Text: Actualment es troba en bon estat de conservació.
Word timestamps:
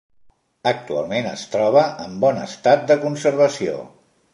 Actualment 0.71 1.29
es 1.33 1.45
troba 1.57 1.85
en 2.07 2.19
bon 2.27 2.43
estat 2.49 2.87
de 2.93 3.03
conservació. 3.09 3.83